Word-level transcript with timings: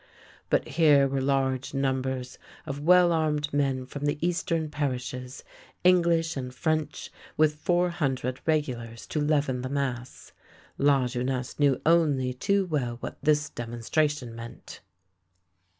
But 0.49 0.67
here 0.67 1.07
were 1.07 1.21
large 1.21 1.75
numbers 1.75 2.39
of 2.65 2.79
well 2.79 3.11
armed 3.11 3.53
men 3.53 3.85
from 3.85 4.05
the 4.05 4.17
Eastern 4.19 4.67
parishes, 4.67 5.43
English 5.83 6.35
and 6.35 6.51
French, 6.51 7.11
with 7.37 7.53
four 7.53 7.91
hundred 7.91 8.41
regulars 8.47 9.05
to 9.05 9.21
leaven 9.21 9.61
the 9.61 9.69
mass. 9.69 10.31
Lajeunesse 10.79 11.59
knew 11.59 11.79
only 11.85 12.33
too 12.33 12.65
well 12.65 12.97
what 13.01 13.19
this 13.21 13.47
demonstration 13.51 14.35
meant. 14.35 14.79